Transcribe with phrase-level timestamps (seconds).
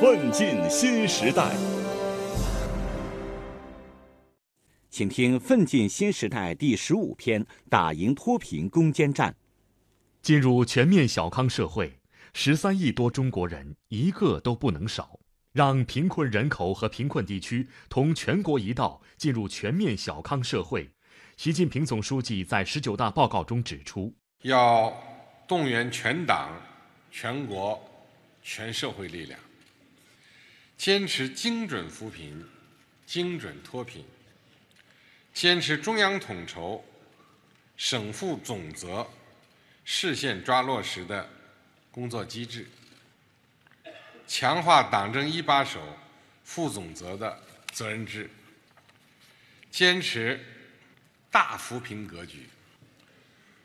[0.00, 1.54] 奋进新时代，
[4.88, 9.36] 请听《奋进新时代》第十五篇：打赢脱贫攻坚战。
[10.22, 12.00] 进入全面小康社会，
[12.32, 15.20] 十三亿多中国人一个都不能少。
[15.52, 20.90] 让贫困人口和贫困地区同全国一道进入全面小康社会。
[21.36, 24.90] 习近平总书记在十九大报告中指出，要
[25.46, 26.50] 动员全党、
[27.10, 27.78] 全国、
[28.40, 29.38] 全社会力量。
[30.80, 32.42] 坚持精准扶贫、
[33.04, 34.02] 精准脱贫，
[35.34, 36.82] 坚持中央统筹、
[37.76, 39.06] 省负总责、
[39.84, 41.28] 市县抓落实的
[41.90, 42.66] 工作机制，
[44.26, 45.98] 强化党政一把手、
[46.44, 47.38] 副总责的
[47.72, 48.30] 责任制，
[49.70, 50.42] 坚持
[51.30, 52.48] 大扶贫格局，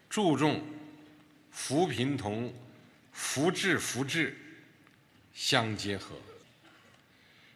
[0.10, 0.62] 注重
[1.50, 2.54] 扶贫同
[3.14, 4.38] 扶志扶治
[5.34, 6.14] 相结合。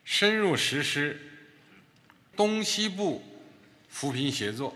[0.10, 1.16] 深入实施
[2.36, 3.24] 东西部
[3.90, 4.76] 扶贫协作，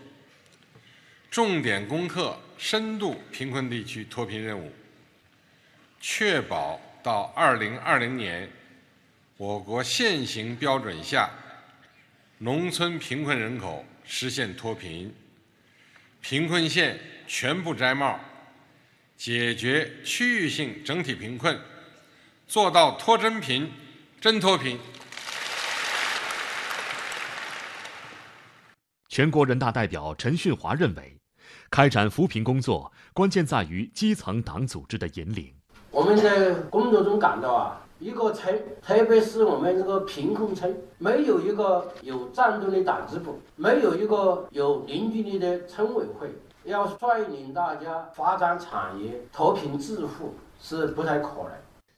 [1.28, 4.72] 重点攻克深度贫困地区脱贫任务，
[6.00, 8.48] 确保到二零二零年，
[9.36, 11.28] 我国现行标准下
[12.38, 15.12] 农村贫困人口实现脱贫，
[16.22, 18.20] 贫困县全部摘帽，
[19.16, 21.60] 解决区域性整体贫困，
[22.46, 23.68] 做到脱真贫、
[24.20, 24.78] 真脱贫。
[29.14, 31.16] 全国人大代表陈训华认为，
[31.70, 35.54] 开展扶贫工作关键在于基层党组织的引领。
[35.92, 46.28] 我们在工作中感到啊，一个村，特别是我们这个贫困村，没有一个有战斗的党支部，没有一个有凝聚力的村委会，
[46.64, 51.52] 要率领大家发展产业、脱贫致富是不太可能。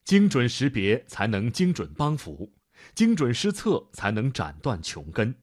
[0.05, 2.53] 精准识别才能精准帮扶，
[2.94, 5.34] 精准施策才能斩断穷根。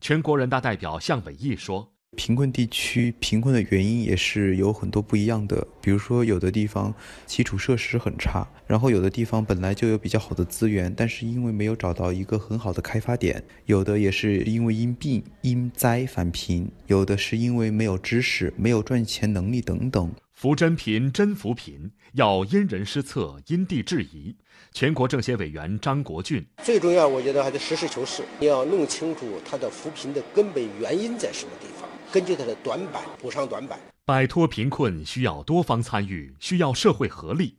[0.00, 6.92] 全国人大代表向伟毅说：“贫困地区贫困的原因也是有很多不一样的，比如说有的地方
[7.24, 20.12] 基础设施很差，然后有的地方本来就有比较好的资源，但是因为没有找到一个很好的开发点，有的也是因为因病因灾返贫，有的是因为没有知识、没有赚钱能力等等。
[20.34, 24.36] 扶真贫真扶贫，要因人施策、因地制宜。”
[24.72, 31.69] 全国政协委员张国俊：最重要，我觉得还是实事求是，你要弄清楚他的扶贫的根本原因在什么地方，
[32.12, 33.78] 根据它的短板补上短板。
[34.04, 37.58] 摆脱贫困需要多方参与，需要社会合力。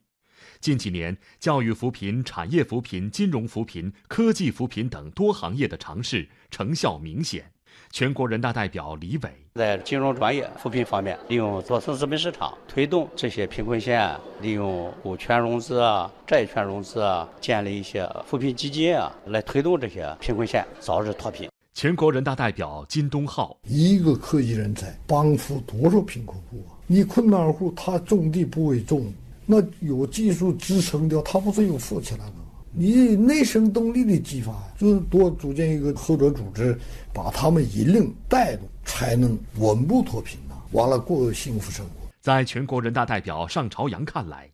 [0.59, 7.51] 近几年，教育扶贫、产业扶贫、金融扶贫、科技扶贫等多行业的尝试成效明显。
[7.89, 21.50] 全国人大代表李伟在金融专业扶贫方面，利用多层资本市场推动这些贫困县利用股权融资啊、债权融资啊，建立一些扶贫基金啊，来推动这些贫困县早日脱贫。
[21.73, 26.75] 全国人大代表金东浩，一个科技人才帮扶多少贫困户啊？
[26.85, 29.11] 你困难户他种地不会种，
[29.45, 32.43] 那有技术支撑的，他不是又富起来了吗？
[32.73, 36.77] 你内生动力的激发，就是多组建一个合作组织，
[37.13, 40.55] 把他们引领带动，才能稳步脱贫呐。
[40.71, 41.91] 完了过幸福生活。
[42.19, 44.51] 在全国人大代表尚朝阳看来，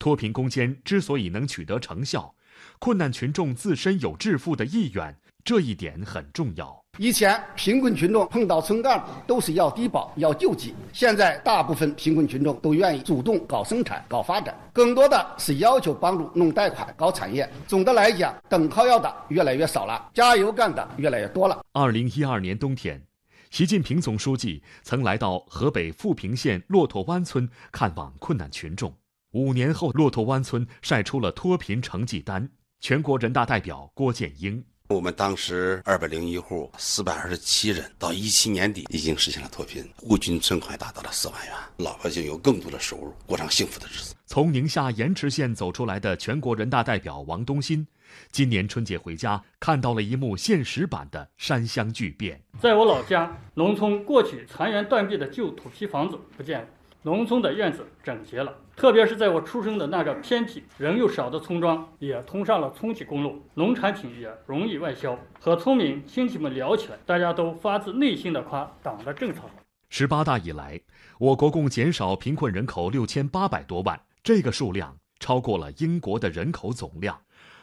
[0.00, 2.34] 脱贫攻坚之所以能取得成效，
[2.78, 6.82] 困难群众自身有致富的意愿，这一点很重要。
[6.98, 17.46] 以前贫困群众碰到村干部都是要低保、要救济，现在大部分贫困群众都愿意主动搞生产、搞发展，更多的是要求帮助弄贷款、搞产业。
[17.68, 21.60] 总的来讲，等靠要的越来越少了，加油干的越来越多了。
[21.72, 23.02] 二零一二年冬天，
[23.50, 28.94] 习近平总书记曾来到河北富平县骆驼湾村看望困难群众。
[29.36, 32.48] 五年后，骆驼湾村晒出了脱贫成绩单。
[32.80, 34.64] 全国人大代表郭建英。
[34.88, 44.14] 我们当时二百零一户，四百二十七人，到一七年底已经实现了脱贫，户均存款达到了四万元，老百姓有更多的收入，过上幸福的日子。
[44.24, 47.86] 从宁夏盐池县走出来的全国人大代表王东新，
[48.32, 52.40] 今年春节回家，看到了一幕现实版的山乡巨变。
[52.58, 56.68] 在我老家，农村过去残垣断壁的旧土坯房子不见了。
[57.06, 65.16] 农村的院子整洁了，特别是在我出生的那个偏僻、人又少的村庄，也通上了村级公路，农产品也容易外销。
[65.38, 69.42] 和村民亲戚们聊起来，大家都发自内心的夸党的政策。
[69.88, 70.80] 十八大以来，
[71.20, 77.16] 我国共减少贫困人口六千八百多万，这个数量超过了英国的人口总量。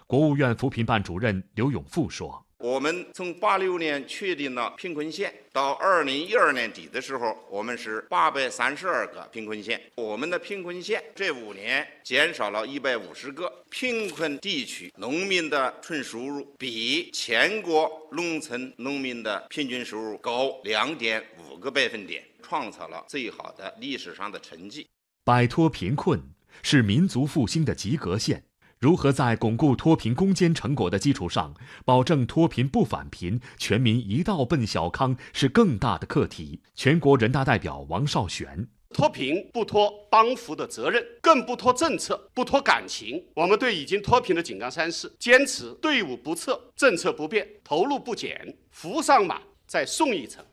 [0.08, 2.46] 国务院扶贫办主任刘永富说。
[2.64, 9.82] 我们从八六年确定了贫困县，到二零一二年底的时候，我们是八百三十二个贫困县。
[9.96, 13.52] 我们的贫困县这五年减少了一百五十个。
[13.70, 21.22] 贫困地区农民的纯收入比全国农村农民的平均收入高两点
[21.52, 24.88] 五个百分点，创造了最好的历史上的成绩。
[25.26, 26.18] 摆脱贫困
[26.62, 28.42] 是民族复兴的及格线。
[28.84, 31.54] 如何在巩固脱贫攻坚成果的基础上，
[31.86, 36.62] 保证脱贫不返贫、全民一道奔小康，是更大的课题。
[36.76, 43.24] 全国人大代表王少玄：脱贫不脱帮扶的责任，更不脱政策，不脱感情。
[43.36, 50.44] 我们对已经脱贫的井冈山市，坚持队伍不撤，政策不变，投入不减，扶上马再送一程。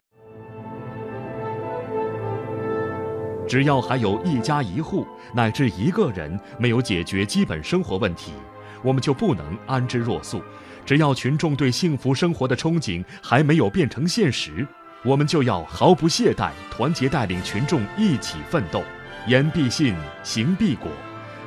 [3.51, 5.05] 只要还有一家一户
[5.35, 8.31] 乃至一个人没有解决基本生活问题，
[8.81, 10.39] 我们就不能安之若素；
[10.87, 14.65] 只要群众对幸福生活的憧憬还没有变成现实，
[15.03, 18.85] 我们就要毫不懈怠、团结带领群众一起奋斗。
[19.27, 20.89] 言必信，行必果。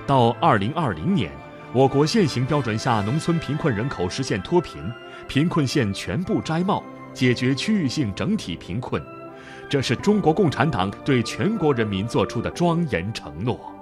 [0.06, 1.32] 到二零二零年，
[1.72, 4.84] 我国现行标准下农村贫困人口实现脱贫，
[5.30, 6.84] 贫困县全部摘帽，
[7.14, 9.02] 解决区域性整体贫困。
[9.70, 13.74] 这是中国共产党对全国人民作出的庄严承诺。